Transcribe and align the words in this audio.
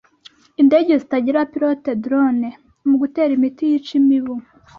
indege 0.61 0.91
zitagira 1.01 1.37
abapilote(drones) 1.39 2.57
mu 2.89 2.95
gutera 3.01 3.31
imiti 3.37 3.63
yica 3.71 3.91
imibu 3.99 4.33